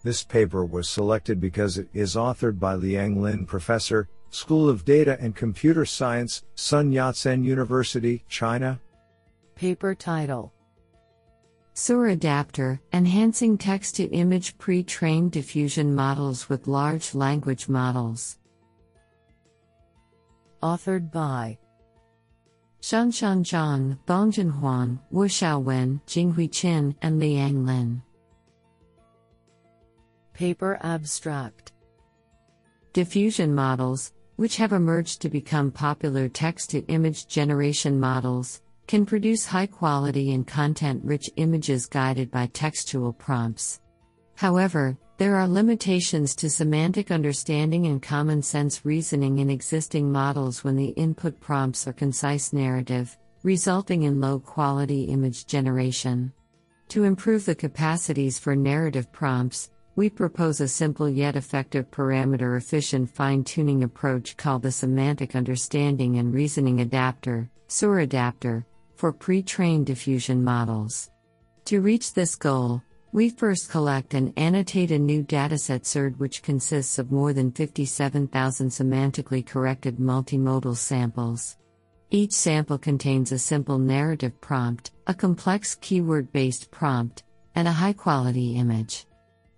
This 0.03 0.23
paper 0.23 0.65
was 0.65 0.89
selected 0.89 1.39
because 1.39 1.77
it 1.77 1.87
is 1.93 2.15
authored 2.15 2.59
by 2.59 2.75
Liang 2.75 3.21
Lin, 3.21 3.45
Professor, 3.45 4.09
School 4.31 4.69
of 4.69 4.85
Data 4.85 5.17
and 5.19 5.35
Computer 5.35 5.85
Science, 5.85 6.43
Sun 6.55 6.91
Yat-sen 6.91 7.43
University, 7.43 8.23
China. 8.27 8.79
Paper 9.55 9.93
title 9.93 10.52
SUR 11.75 12.09
Adapter 12.09 12.79
Enhancing 12.93 13.57
Text 13.57 13.95
to 13.95 14.03
Image 14.03 14.55
Pre 14.59 14.83
trained 14.83 15.31
Diffusion 15.31 15.95
Models 15.95 16.47
with 16.47 16.67
Large 16.67 17.15
Language 17.15 17.67
Models. 17.67 18.37
Authored 20.61 21.11
by 21.11 21.57
Shanshan 22.79 23.43
Zhang, 23.43 23.97
Bongjin 24.05 24.51
Huang, 24.51 24.99
Wushao 25.11 25.63
Wen, 25.63 25.99
Jinghui 26.05 26.47
Qin, 26.47 26.95
and 27.01 27.19
Liang 27.19 27.65
Lin. 27.65 28.03
Paper 30.33 30.77
Abstract 30.83 31.71
Diffusion 32.93 33.53
models, 33.55 34.13
which 34.35 34.57
have 34.57 34.73
emerged 34.73 35.23
to 35.23 35.29
become 35.29 35.71
popular 35.71 36.29
text 36.29 36.69
to 36.69 36.85
image 36.85 37.25
generation 37.27 37.99
models, 37.99 38.61
can 38.87 39.05
produce 39.05 39.45
high 39.45 39.65
quality 39.65 40.33
and 40.33 40.45
content 40.45 41.03
rich 41.03 41.29
images 41.35 41.85
guided 41.85 42.29
by 42.29 42.47
textual 42.47 43.13
prompts. 43.13 43.79
However, 44.35 44.97
there 45.17 45.35
are 45.35 45.47
limitations 45.47 46.35
to 46.35 46.49
semantic 46.49 47.11
understanding 47.11 47.85
and 47.85 48.01
common 48.01 48.41
sense 48.41 48.83
reasoning 48.83 49.39
in 49.39 49.49
existing 49.49 50.11
models 50.11 50.63
when 50.63 50.75
the 50.75 50.89
input 50.89 51.39
prompts 51.39 51.87
are 51.87 51.93
concise 51.93 52.51
narrative, 52.51 53.17
resulting 53.43 54.03
in 54.03 54.19
low 54.19 54.39
quality 54.39 55.03
image 55.03 55.45
generation. 55.45 56.33
To 56.89 57.03
improve 57.03 57.45
the 57.45 57.55
capacities 57.55 58.39
for 58.39 58.55
narrative 58.55 59.11
prompts, 59.11 59.69
we 59.95 60.09
propose 60.09 60.59
a 60.59 60.67
simple 60.67 61.07
yet 61.07 61.35
effective 61.35 61.89
parameter 61.91 62.57
efficient 62.57 63.09
fine 63.09 63.43
tuning 63.43 63.83
approach 63.83 64.35
called 64.35 64.63
the 64.63 64.71
Semantic 64.71 65.35
Understanding 65.35 66.17
and 66.17 66.33
Reasoning 66.33 66.81
Adapter, 66.81 67.49
SUR 67.67 67.99
adapter, 67.99 68.65
for 68.95 69.11
pre 69.11 69.41
trained 69.41 69.85
diffusion 69.85 70.43
models. 70.43 71.09
To 71.65 71.81
reach 71.81 72.13
this 72.13 72.35
goal, 72.35 72.81
we 73.13 73.29
first 73.29 73.69
collect 73.69 74.15
and 74.15 74.33
annotate 74.37 74.91
a 74.91 74.97
new 74.97 75.23
dataset 75.23 75.85
SURD 75.85 76.19
which 76.19 76.41
consists 76.41 76.97
of 76.97 77.11
more 77.11 77.31
than 77.31 77.51
57,000 77.51 78.69
semantically 78.69 79.45
corrected 79.45 79.97
multimodal 79.97 80.75
samples. 80.75 81.57
Each 82.09 82.33
sample 82.33 82.77
contains 82.77 83.31
a 83.31 83.39
simple 83.39 83.77
narrative 83.77 84.39
prompt, 84.41 84.91
a 85.07 85.13
complex 85.13 85.75
keyword 85.75 86.31
based 86.31 86.71
prompt, 86.71 87.23
and 87.55 87.67
a 87.67 87.71
high 87.71 87.93
quality 87.93 88.55
image. 88.55 89.05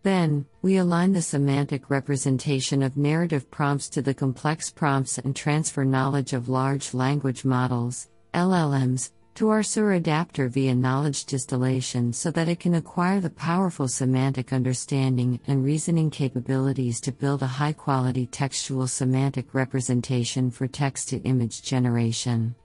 Then, 0.03 0.45
we 0.61 0.77
align 0.77 1.13
the 1.13 1.21
semantic 1.21 1.89
representation 1.89 2.83
of 2.83 2.95
narrative 2.95 3.49
prompts 3.49 3.89
to 3.89 4.01
the 4.01 4.13
complex 4.13 4.69
prompts 4.69 5.17
and 5.17 5.35
transfer 5.35 5.83
knowledge 5.83 6.33
of 6.33 6.47
large 6.47 6.93
language 6.93 7.43
models, 7.43 8.09
LLMs, 8.33 9.11
to 9.35 9.49
our 9.49 9.63
SUR 9.63 9.91
adapter 9.91 10.47
via 10.47 10.73
knowledge 10.73 11.25
distillation 11.25 12.13
so 12.13 12.31
that 12.31 12.47
it 12.47 12.61
can 12.61 12.75
acquire 12.75 13.19
the 13.19 13.29
powerful 13.29 13.89
semantic 13.89 14.53
understanding 14.53 15.41
and 15.45 15.61
reasoning 15.61 16.09
capabilities 16.09 17.01
to 17.01 17.11
build 17.11 17.41
a 17.41 17.47
high 17.47 17.73
quality 17.73 18.25
textual 18.25 18.87
semantic 18.87 19.53
representation 19.53 20.49
for 20.49 20.67
text 20.67 21.09
to 21.09 21.17
image 21.23 21.61
generation. 21.61 22.55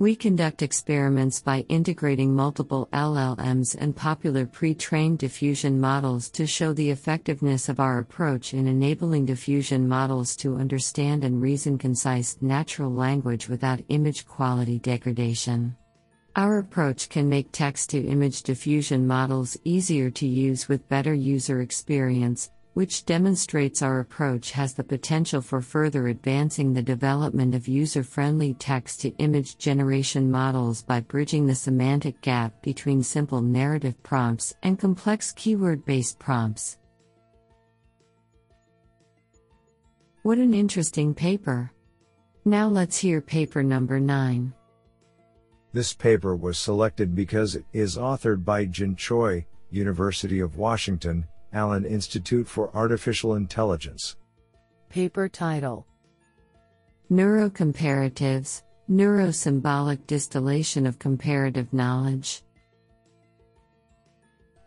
We 0.00 0.16
conduct 0.16 0.62
experiments 0.62 1.40
by 1.40 1.60
integrating 1.68 2.34
multiple 2.34 2.88
LLMs 2.92 3.76
and 3.78 3.94
popular 3.94 4.44
pre 4.44 4.74
trained 4.74 5.18
diffusion 5.18 5.80
models 5.80 6.30
to 6.30 6.48
show 6.48 6.72
the 6.72 6.90
effectiveness 6.90 7.68
of 7.68 7.78
our 7.78 7.98
approach 7.98 8.54
in 8.54 8.66
enabling 8.66 9.26
diffusion 9.26 9.88
models 9.88 10.34
to 10.36 10.56
understand 10.56 11.22
and 11.22 11.40
reason 11.40 11.78
concise 11.78 12.38
natural 12.40 12.92
language 12.92 13.48
without 13.48 13.82
image 13.88 14.26
quality 14.26 14.80
degradation. 14.80 15.76
Our 16.36 16.58
approach 16.58 17.08
can 17.08 17.28
make 17.28 17.48
text 17.50 17.90
to 17.90 18.06
image 18.06 18.42
diffusion 18.42 19.06
models 19.06 19.56
easier 19.64 20.10
to 20.10 20.26
use 20.26 20.68
with 20.68 20.88
better 20.88 21.12
user 21.12 21.60
experience, 21.62 22.50
which 22.74 23.04
demonstrates 23.06 23.82
our 23.82 23.98
approach 23.98 24.52
has 24.52 24.72
the 24.74 24.84
potential 24.84 25.40
for 25.40 25.60
further 25.60 26.06
advancing 26.06 26.72
the 26.72 26.82
development 26.82 27.56
of 27.56 27.66
user 27.66 28.04
friendly 28.04 28.54
text 28.54 29.00
to 29.00 29.08
image 29.18 29.58
generation 29.58 30.30
models 30.30 30.82
by 30.82 31.00
bridging 31.00 31.44
the 31.44 31.54
semantic 31.56 32.20
gap 32.20 32.62
between 32.62 33.02
simple 33.02 33.40
narrative 33.40 34.00
prompts 34.04 34.54
and 34.62 34.78
complex 34.78 35.32
keyword 35.32 35.84
based 35.84 36.20
prompts. 36.20 36.78
What 40.22 40.38
an 40.38 40.54
interesting 40.54 41.14
paper! 41.14 41.72
Now 42.44 42.68
let's 42.68 42.98
hear 42.98 43.20
paper 43.20 43.64
number 43.64 43.98
9. 43.98 44.54
This 45.78 45.92
paper 45.92 46.34
was 46.34 46.58
selected 46.58 47.14
because 47.14 47.54
it 47.54 47.64
is 47.72 47.96
authored 47.96 48.44
by 48.44 48.64
Jin 48.64 48.96
Choi, 48.96 49.46
University 49.70 50.40
of 50.40 50.56
Washington, 50.56 51.24
Allen 51.52 51.84
Institute 51.84 52.48
for 52.48 52.74
Artificial 52.74 53.36
Intelligence. 53.36 54.16
Paper 54.88 55.28
title 55.28 55.86
Neurocomparatives 57.12 58.62
Neurosymbolic 58.90 60.04
Distillation 60.08 60.84
of 60.84 60.98
Comparative 60.98 61.72
Knowledge. 61.72 62.42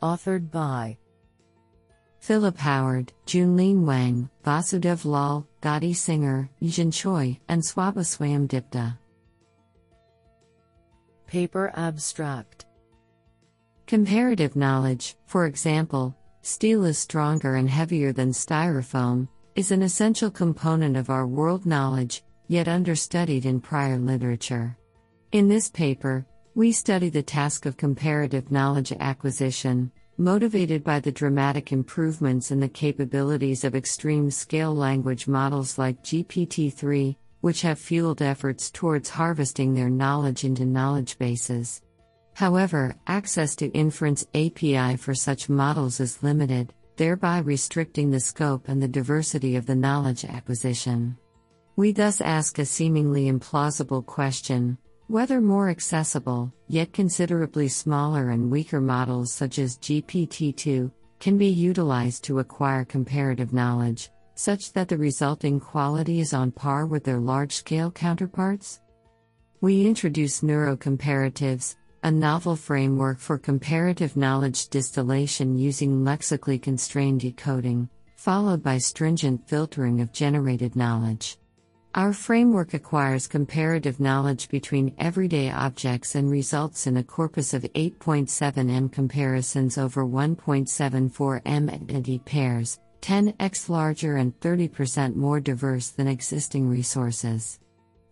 Authored 0.02 0.50
by 0.50 0.98
Philip 2.20 2.58
Howard, 2.58 3.12
Junlin 3.26 3.82
Wang, 3.82 4.30
Vasudev 4.46 5.04
Lal, 5.04 5.46
Gadi 5.60 5.92
Singer, 5.92 6.50
Yejin 6.62 6.94
Choi, 6.94 7.38
and 7.50 7.62
Swabha 7.62 8.48
Dipta. 8.48 8.98
Paper 11.32 11.72
Abstract 11.76 12.66
Comparative 13.88 14.58
knowledge, 14.58 15.16
for 15.28 15.46
example, 15.46 16.14
steel 16.42 16.84
is 16.84 16.98
stronger 16.98 17.56
and 17.56 17.70
heavier 17.70 18.12
than 18.12 18.32
styrofoam, 18.32 19.30
is 19.56 19.72
an 19.72 19.82
essential 19.82 20.30
component 20.30 20.98
of 20.98 21.10
our 21.10 21.26
world 21.26 21.66
knowledge, 21.66 22.26
yet 22.50 22.68
understudied 22.68 23.46
in 23.46 23.62
prior 23.62 23.98
literature. 23.98 24.78
In 25.32 25.48
this 25.48 25.70
paper, 25.70 26.26
we 26.54 26.74
study 26.74 27.08
the 27.08 27.24
task 27.24 27.66
of 27.66 27.78
comparative 27.78 28.52
knowledge 28.52 28.92
acquisition, 29.00 29.90
motivated 30.18 30.84
by 30.84 31.00
the 31.00 31.14
dramatic 31.14 31.72
improvements 31.72 32.52
in 32.52 32.60
the 32.60 32.68
capabilities 32.68 33.64
of 33.64 33.74
extreme 33.74 34.30
scale 34.30 34.76
language 34.76 35.30
models 35.30 35.78
like 35.78 36.04
GPT 36.04 36.74
3, 36.74 37.18
which 37.42 37.62
have 37.62 37.80
fueled 37.80 38.22
efforts 38.22 38.72
towards 38.72 39.10
harvesting 39.10 39.74
their 39.74 39.90
knowledge 39.90 40.44
into 40.44 40.66
knowledge 40.66 41.18
bases. 41.18 41.82
However, 42.34 42.96
access 43.08 43.56
to 43.58 43.72
Inference 43.74 44.26
API 44.34 44.96
for 44.96 45.14
such 45.14 45.50
models 45.50 46.00
is 46.00 46.24
limited, 46.24 46.74
thereby 46.96 47.40
restricting 47.40 48.10
the 48.10 48.20
scope 48.20 48.68
and 48.68 48.82
the 48.82 48.88
diversity 48.88 49.56
of 49.56 49.66
the 49.66 49.76
knowledge 49.76 50.24
acquisition. 50.24 51.18
We 51.76 51.92
thus 51.92 52.22
ask 52.22 52.60
a 52.60 52.66
seemingly 52.66 53.32
implausible 53.32 54.06
question 54.06 54.78
whether 55.08 55.42
more 55.42 55.68
accessible, 55.68 56.54
yet 56.70 56.94
considerably 56.94 57.68
smaller 57.68 58.30
and 58.30 58.50
weaker 58.50 58.80
models 58.80 59.34
such 59.34 59.60
as 59.60 59.78
GPT 59.78 60.56
2 60.56 60.90
can 61.20 61.38
be 61.38 61.48
utilized 61.48 62.24
to 62.24 62.40
acquire 62.40 62.86
comparative 62.86 63.52
knowledge, 63.52 64.10
such 64.36 64.74
that 64.74 64.90
the 64.90 64.98
resulting 64.98 65.60
quality 65.60 66.20
is 66.20 66.34
on 66.34 66.52
par 66.52 66.86
with 66.86 67.04
their 67.04 67.20
large 67.20 67.54
scale 67.54 67.92
counterparts? 67.92 68.82
We 69.62 69.86
introduce 69.86 70.42
neurocomparatives, 70.42 71.76
a 72.04 72.12
novel 72.12 72.56
framework 72.56 73.20
for 73.20 73.38
comparative 73.38 74.18
knowledge 74.18 74.70
distillation 74.70 75.58
using 75.58 76.04
lexically 76.04 76.58
constrained 76.58 77.22
decoding, 77.22 77.88
followed 78.16 78.64
by 78.64 78.78
stringent 78.80 79.48
filtering 79.48 80.02
of 80.02 80.12
generated 80.12 80.76
knowledge. 80.76 81.38
Our 81.94 82.14
framework 82.14 82.74
acquires 82.74 83.28
comparative 83.28 84.00
knowledge 84.00 84.48
between 84.48 84.96
everyday 84.98 85.52
objects 85.52 86.16
and 86.16 86.32
results 86.32 86.88
in 86.88 86.96
a 86.96 87.04
corpus 87.04 87.54
of 87.54 87.64
8.7 87.64 88.72
M 88.72 88.88
comparisons 88.88 89.78
over 89.78 90.06
1.74 90.06 91.42
M 91.46 91.70
entity 91.70 92.20
pairs, 92.20 92.80
10x 93.02 93.70
larger 93.70 94.18
and 94.18 94.40
30% 94.40 95.16
more 95.16 95.40
diverse 95.40 95.90
than 95.90 96.08
existing 96.08 96.70
resources. 96.70 97.60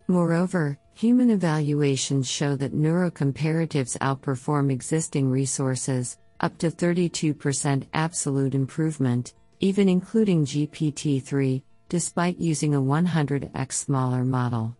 Moreover, 0.08 0.78
human 0.94 1.30
evaluations 1.30 2.28
show 2.28 2.56
that 2.56 2.74
neurocomparatives 2.74 3.96
outperform 3.98 4.70
existing 4.72 5.30
resources, 5.30 6.18
up 6.40 6.58
to 6.58 6.70
32% 6.70 7.84
absolute 7.94 8.54
improvement, 8.54 9.34
even 9.60 9.88
including 9.88 10.44
GPT 10.44 11.22
3, 11.22 11.62
despite 11.88 12.38
using 12.38 12.74
a 12.74 12.80
100x 12.80 13.72
smaller 13.72 14.24
model. 14.24 14.76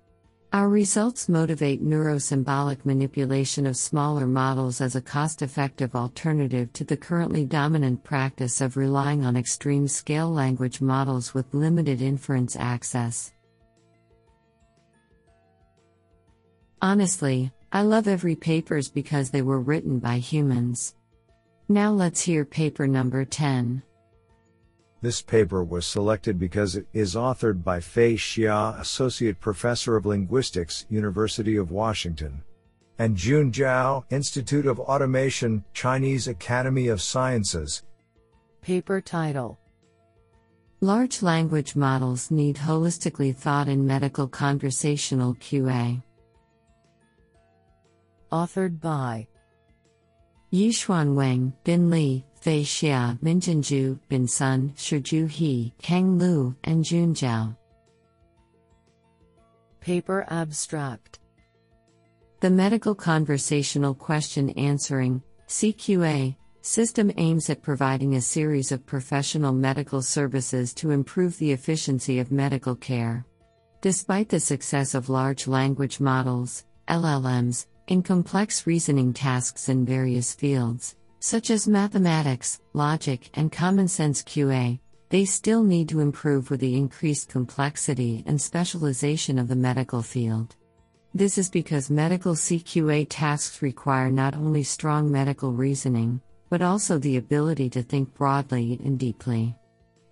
Our 0.53 0.69
results 0.69 1.29
motivate 1.29 1.81
neurosymbolic 1.81 2.85
manipulation 2.85 3.67
of 3.67 3.77
smaller 3.77 4.27
models 4.27 4.81
as 4.81 4.97
a 4.97 5.01
cost 5.01 5.43
effective 5.43 5.95
alternative 5.95 6.73
to 6.73 6.83
the 6.83 6.97
currently 6.97 7.45
dominant 7.45 8.03
practice 8.03 8.61
of 8.61 8.77
relying 8.77 9.25
on 9.25 9.37
extreme 9.37 9.87
scale 9.87 10.29
language 10.29 10.81
models 10.81 11.33
with 11.33 11.55
limited 11.55 12.03
inference 12.03 12.57
access. 12.57 13.33
Honestly, 16.83 17.53
I 17.71 17.83
love 17.83 18.09
every 18.09 18.35
papers 18.35 18.91
because 18.91 19.31
they 19.31 19.43
were 19.43 19.61
written 19.61 20.01
by 20.01 20.19
humans. 20.19 20.97
Now 21.69 21.93
let's 21.93 22.23
hear 22.23 22.45
paper 22.45 22.89
number 22.89 23.25
10. 23.25 23.85
This 25.03 25.23
paper 25.23 25.65
was 25.65 25.87
selected 25.87 26.39
because 26.39 26.77
it 26.77 26.87
is 26.93 27.15
authored 27.15 27.65
by 27.65 27.81
Fei 27.81 28.15
Xia, 28.15 28.79
Associate 28.79 29.39
Professor 29.41 29.97
of 29.97 30.05
Linguistics, 30.05 30.85
University 30.91 31.57
of 31.57 31.71
Washington, 31.71 32.43
and 32.99 33.17
Jun 33.17 33.51
Zhao, 33.51 34.05
Institute 34.11 34.67
of 34.67 34.79
Automation, 34.79 35.65
Chinese 35.73 36.29
Academy 36.29 36.89
of 36.89 37.01
Sciences. 37.01 37.83
Paper 38.61 39.01
title 39.01 39.59
Large 40.83 41.23
language 41.23 41.77
models 41.77 42.31
need 42.31 42.57
holistically 42.57 43.35
thought 43.35 43.69
in 43.69 43.87
medical 43.87 44.29
conversational 44.29 45.35
QA. 45.37 46.03
Authored 48.31 48.81
by 48.81 49.27
Yixuan 50.53 51.15
Weng, 51.15 51.53
Bin 51.65 51.91
Li, 51.91 52.25
Fei 52.41 52.63
Xia, 52.63 53.19
Minjinju, 53.21 53.99
Bin 54.09 54.27
Sun, 54.27 54.73
Shizhu 54.75 55.29
He, 55.29 55.75
Kang 55.83 56.19
Liu, 56.19 56.57
and 56.65 56.83
Jun 56.83 57.15
Zhao. 57.15 57.55
Paper 59.81 60.25
Abstract 60.31 61.19
The 62.41 62.49
Medical 62.49 62.95
Conversational 62.95 63.95
Question 63.95 64.51
Answering 64.51 65.23
CQA 65.49 66.35
system 66.63 67.13
aims 67.19 67.51
at 67.51 67.63
providing 67.63 68.15
a 68.15 68.21
series 68.23 68.73
of 68.73 68.87
professional 68.87 69.53
medical 69.53 70.01
services 70.01 70.73
to 70.75 70.93
improve 70.93 71.37
the 71.39 71.53
efficiency 71.53 72.21
of 72.21 72.33
medical 72.33 72.75
care. 72.75 73.27
Despite 73.83 74.31
the 74.31 74.41
success 74.41 74.95
of 74.95 75.11
large 75.11 75.47
language 75.47 76.01
models, 76.01 76.65
LLMs, 76.89 77.67
in 77.89 78.03
complex 78.03 78.67
reasoning 78.67 79.13
tasks 79.13 79.69
in 79.69 79.85
various 79.85 80.35
fields, 80.35 80.97
such 81.21 81.51
as 81.51 81.69
mathematics, 81.69 82.61
logic, 82.73 83.31
and 83.35 83.53
common 83.53 83.87
sense 83.87 84.23
QA, 84.23 84.81
they 85.11 85.25
still 85.25 85.63
need 85.63 85.89
to 85.89 86.01
improve 86.01 86.51
with 86.51 86.61
the 86.61 86.77
increased 86.77 87.29
complexity 87.29 88.25
and 88.27 88.41
specialization 88.41 89.39
of 89.39 89.49
the 89.49 89.57
medical 89.57 90.03
field. 90.03 90.57
This 91.13 91.39
is 91.39 91.51
because 91.51 91.91
medical 91.91 92.35
CQA 92.35 93.07
tasks 93.11 93.63
require 93.63 94.11
not 94.11 94.35
only 94.35 94.63
strong 94.63 95.11
medical 95.11 95.53
reasoning, 95.53 96.21
but 96.49 96.63
also 96.63 96.99
the 96.99 97.17
ability 97.17 97.69
to 97.71 97.83
think 97.83 98.15
broadly 98.15 98.81
and 98.85 98.99
deeply. 98.99 99.57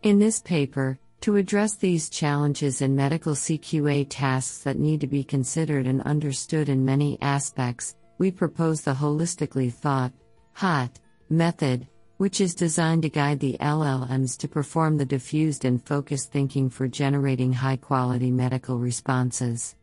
In 0.03 0.19
this 0.19 0.41
paper, 0.41 0.99
to 1.21 1.37
address 1.37 1.75
these 1.75 2.09
challenges 2.09 2.81
in 2.81 2.95
medical 2.95 3.35
CQA 3.35 4.07
tasks 4.09 4.59
that 4.59 4.79
need 4.79 5.01
to 5.01 5.07
be 5.07 5.25
considered 5.25 5.87
and 5.87 6.03
understood 6.03 6.69
in 6.69 6.85
many 6.85 7.19
aspects, 7.21 7.97
we 8.19 8.31
propose 8.31 8.83
the 8.83 8.95
holistically 8.95 9.73
thought, 9.73 10.13
HOT, 10.59 10.99
method, 11.31 11.87
which 12.17 12.41
is 12.41 12.53
designed 12.53 13.03
to 13.03 13.09
guide 13.09 13.39
the 13.39 13.57
LLMs 13.61 14.37
to 14.39 14.49
perform 14.49 14.97
the 14.97 15.05
diffused 15.05 15.65
and 15.65 15.81
focused 15.87 16.33
thinking 16.33 16.69
for 16.69 16.89
generating 16.89 17.53
high 17.53 17.77
quality 17.77 18.33
medical 18.33 18.77
responses. 18.77 19.77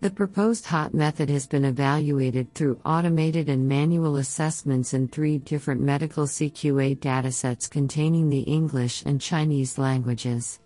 The 0.00 0.10
proposed 0.10 0.66
HOT 0.66 0.94
method 0.94 1.30
has 1.30 1.46
been 1.46 1.64
evaluated 1.64 2.52
through 2.54 2.80
automated 2.84 3.48
and 3.48 3.68
manual 3.68 4.16
assessments 4.16 4.94
in 4.94 5.06
three 5.06 5.38
different 5.38 5.80
medical 5.80 6.24
CQA 6.24 6.98
datasets 6.98 7.70
containing 7.70 8.28
the 8.28 8.40
English 8.40 9.04
and 9.06 9.20
Chinese 9.20 9.78
languages. 9.78 10.58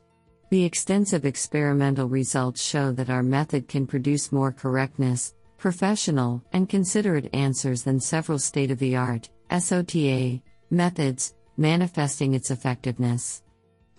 The 0.49 0.65
extensive 0.65 1.27
experimental 1.27 2.09
results 2.09 2.63
show 2.63 2.93
that 2.93 3.11
our 3.11 3.23
method 3.23 3.69
can 3.69 3.87
produce 3.87 4.33
more 4.33 4.53
correctness, 4.53 5.35
professional, 5.59 6.43
and 6.55 6.67
considerate 6.67 7.29
answers 7.35 7.83
than 7.83 8.01
several 8.01 8.39
state 8.39 8.71
of 8.71 8.79
the 8.79 8.97
art 8.97 9.29
SOTA 9.51 10.41
methods, 10.71 11.35
manifesting 11.57 12.35
its 12.35 12.51
effectiveness. 12.51 13.43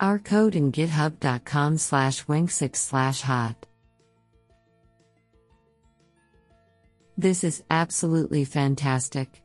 Our 0.00 0.18
code 0.18 0.56
in 0.56 0.72
github.com 0.72 1.78
slash 1.78 2.24
wang6 2.24 2.76
slash 2.76 3.20
hot. 3.20 3.66
This 7.16 7.44
is 7.44 7.62
absolutely 7.70 8.44
fantastic. 8.44 9.42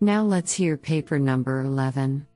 Now 0.00 0.24
let's 0.24 0.52
hear 0.52 0.76
paper 0.76 1.18
number 1.18 1.60
11. 1.60 2.26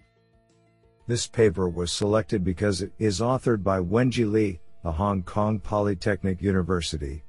This 1.06 1.26
paper 1.26 1.68
was 1.68 1.90
selected 1.90 2.44
because 2.44 2.82
it 2.82 2.92
is 2.98 3.20
authored 3.20 3.64
by 3.64 3.80
Wenjie 3.80 4.30
Li, 4.30 4.60
a 4.84 4.92
Hong 4.92 5.22
Kong 5.22 5.58
Polytechnic 5.58 6.40
University. 6.40 7.24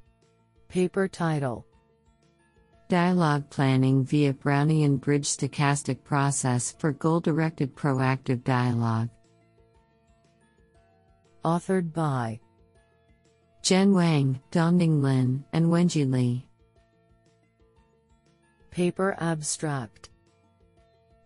Paper 0.68 1.08
title 1.08 1.66
Dialogue 2.92 3.50
Planning 3.50 4.04
via 4.04 4.34
Brownian 4.34 5.00
Bridge 5.00 5.26
Stochastic 5.26 6.04
Process 6.04 6.76
for 6.78 6.92
Goal 6.92 7.22
Directed 7.22 7.74
Proactive 7.74 8.44
Dialogue. 8.44 9.08
Authored 11.46 11.94
by 11.94 12.42
Zhen 13.64 13.94
Wang, 13.94 14.42
Dongding 14.52 15.02
Lin, 15.02 15.46
and 15.54 15.68
Wenjie 15.68 16.12
Li. 16.12 16.46
Paper 18.72 19.16
Abstract 19.22 20.10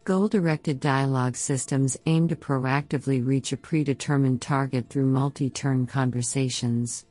Goal 0.04 0.28
directed 0.28 0.80
dialogue 0.80 1.36
systems 1.36 1.97
aim 2.06 2.28
to 2.28 2.36
proactively 2.36 3.25
reach 3.25 3.51
a 3.54 3.58
predetermined 3.58 4.39
target 4.39 4.88
through 4.88 5.08
multi 5.08 5.49
turn 5.49 5.88
conversations. 5.88 7.08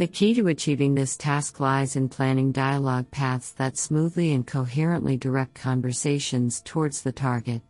The 0.00 0.06
key 0.06 0.32
to 0.36 0.48
achieving 0.48 0.94
this 0.94 1.14
task 1.14 1.60
lies 1.60 1.94
in 1.94 2.08
planning 2.08 2.52
dialogue 2.52 3.10
paths 3.10 3.52
that 3.58 3.76
smoothly 3.76 4.32
and 4.32 4.46
coherently 4.46 5.18
direct 5.18 5.52
conversations 5.52 6.62
towards 6.62 7.02
the 7.02 7.12
target. 7.12 7.60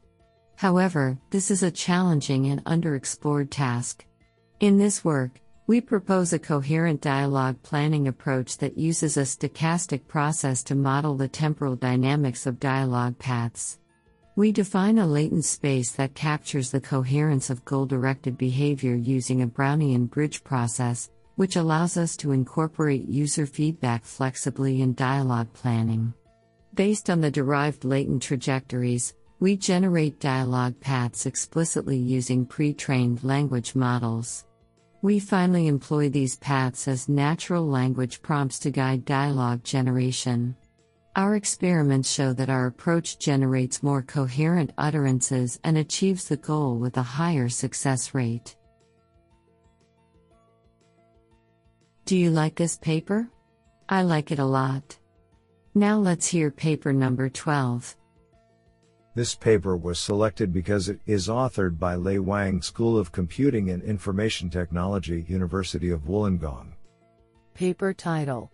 However, 0.54 1.18
this 1.30 1.50
is 1.50 1.64
a 1.64 1.72
challenging 1.72 2.46
and 2.46 2.64
underexplored 2.66 3.48
task. 3.50 4.04
In 4.60 4.78
this 4.78 5.04
work, 5.04 5.40
we 5.66 5.80
propose 5.80 6.32
a 6.32 6.38
coherent 6.38 7.00
dialogue 7.00 7.60
planning 7.64 8.06
approach 8.06 8.58
that 8.58 8.78
uses 8.78 9.16
a 9.16 9.22
stochastic 9.22 10.06
process 10.06 10.62
to 10.62 10.76
model 10.76 11.16
the 11.16 11.26
temporal 11.26 11.74
dynamics 11.74 12.46
of 12.46 12.60
dialogue 12.60 13.18
paths. 13.18 13.80
We 14.36 14.52
define 14.52 14.98
a 14.98 15.06
latent 15.08 15.46
space 15.46 15.90
that 15.96 16.14
captures 16.14 16.70
the 16.70 16.80
coherence 16.80 17.50
of 17.50 17.64
goal 17.64 17.86
directed 17.86 18.38
behavior 18.38 18.94
using 18.94 19.42
a 19.42 19.48
Brownian 19.48 20.08
bridge 20.08 20.44
process, 20.44 21.10
which 21.40 21.56
allows 21.56 21.96
us 21.96 22.18
to 22.18 22.32
incorporate 22.32 23.08
user 23.08 23.46
feedback 23.46 24.04
flexibly 24.04 24.82
in 24.82 24.92
dialogue 24.92 25.50
planning. 25.54 26.12
Based 26.74 27.08
on 27.08 27.22
the 27.22 27.30
derived 27.30 27.82
latent 27.82 28.22
trajectories, 28.22 29.14
we 29.38 29.56
generate 29.56 30.20
dialogue 30.20 30.78
paths 30.80 31.24
explicitly 31.24 31.96
using 31.96 32.44
pre 32.44 32.74
trained 32.74 33.24
language 33.24 33.74
models. 33.74 34.44
We 35.00 35.18
finally 35.18 35.66
employ 35.66 36.10
these 36.10 36.36
paths 36.36 36.86
as 36.86 37.08
natural 37.08 37.66
language 37.66 38.20
prompts 38.20 38.58
to 38.58 38.70
guide 38.70 39.06
dialogue 39.06 39.64
generation. 39.64 40.54
Our 41.16 41.36
experiments 41.36 42.10
show 42.10 42.34
that 42.34 42.50
our 42.50 42.66
approach 42.66 43.18
generates 43.18 43.82
more 43.82 44.02
coherent 44.02 44.72
utterances 44.76 45.58
and 45.64 45.78
achieves 45.78 46.28
the 46.28 46.36
goal 46.36 46.76
with 46.76 46.98
a 46.98 47.12
higher 47.16 47.48
success 47.48 48.12
rate. 48.12 48.56
Do 52.10 52.16
you 52.16 52.32
like 52.32 52.56
this 52.56 52.76
paper? 52.76 53.28
I 53.88 54.02
like 54.02 54.32
it 54.32 54.40
a 54.40 54.44
lot. 54.44 54.98
Now 55.76 55.96
let's 55.96 56.26
hear 56.26 56.50
paper 56.50 56.92
number 56.92 57.28
12. 57.28 57.96
This 59.14 59.36
paper 59.36 59.76
was 59.76 60.00
selected 60.00 60.52
because 60.52 60.88
it 60.88 60.98
is 61.06 61.28
authored 61.28 61.78
by 61.78 61.94
Lei 61.94 62.18
Wang 62.18 62.62
School 62.62 62.98
of 62.98 63.12
Computing 63.12 63.70
and 63.70 63.80
Information 63.84 64.50
Technology, 64.50 65.24
University 65.28 65.90
of 65.90 66.00
Wollongong. 66.08 66.72
Paper 67.54 67.94
title 67.94 68.50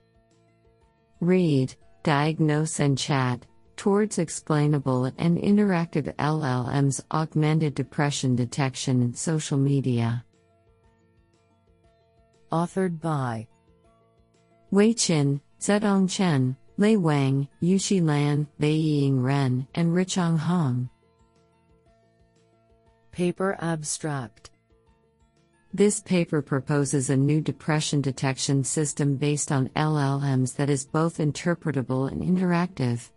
Read 1.20 1.74
diagnose 2.02 2.78
and 2.78 2.98
chat, 2.98 3.46
towards 3.74 4.18
explainable 4.18 5.06
and 5.16 5.38
interactive 5.38 6.14
LLMs 6.16 7.00
augmented 7.10 7.74
depression 7.74 8.36
detection 8.36 9.00
in 9.00 9.14
social 9.14 9.56
media. 9.56 10.25
Authored 12.56 12.98
by 13.02 13.46
Wei 14.70 14.94
Qin, 14.94 15.42
Zetong 15.60 16.08
Chen, 16.08 16.56
Lei 16.78 16.96
Wang, 16.96 17.46
Yuxi 17.62 18.00
Lan, 18.02 18.46
Beiying 18.58 19.22
Ren, 19.22 19.68
and 19.74 19.92
Richang 19.92 20.38
Hong. 20.38 20.88
Paper 23.12 23.58
Abstract 23.60 24.50
this 25.74 26.00
paper 26.00 26.40
proposes 26.40 27.10
a 27.10 27.16
new 27.18 27.42
depression 27.42 28.00
detection 28.00 28.64
system 28.64 29.16
based 29.16 29.52
on 29.52 29.68
LLMs 29.76 30.56
that 30.56 30.70
is 30.70 30.86
both 30.86 31.18
interpretable 31.18 32.10
and 32.10 32.22
interactive. 32.22 33.10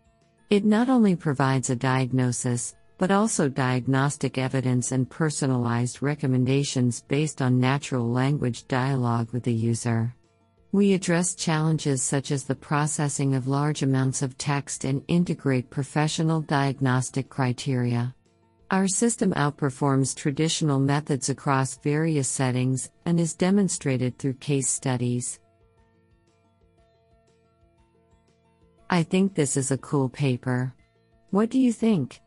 It 0.49 0.65
not 0.65 0.89
only 0.89 1.15
provides 1.15 1.69
a 1.69 1.77
diagnosis, 1.77 2.75
but 2.99 3.11
also 3.11 3.47
diagnostic 3.47 4.37
evidence 4.37 4.91
and 4.91 5.09
personalized 5.09 6.03
recommendations 6.03 7.01
based 7.07 7.41
on 7.41 7.57
natural 7.57 8.07
language 8.07 8.67
dialogue 8.67 9.31
with 9.31 9.43
the 9.43 9.53
user. 9.53 10.13
We 10.73 10.93
address 10.93 11.33
challenges 11.33 12.03
such 12.03 12.29
as 12.29 12.43
the 12.43 12.55
processing 12.55 13.35
of 13.35 13.47
large 13.47 13.83
amounts 13.83 14.21
of 14.21 14.37
text 14.37 14.83
and 14.83 15.01
integrate 15.07 15.69
professional 15.69 16.41
diagnostic 16.41 17.29
criteria. 17.29 18.13
Our 18.69 18.87
system 18.87 19.31
outperforms 19.33 20.13
traditional 20.13 20.77
methods 20.77 21.29
across 21.29 21.77
various 21.77 22.27
settings 22.27 22.91
and 23.05 23.17
is 23.17 23.33
demonstrated 23.33 24.19
through 24.19 24.33
case 24.33 24.67
studies. 24.67 25.39
I 28.89 29.03
think 29.03 29.33
this 29.33 29.55
is 29.55 29.71
a 29.71 29.77
cool 29.77 30.09
paper. 30.09 30.73
What 31.31 31.49
do 31.49 31.59
you 31.59 31.71
think? 31.71 32.19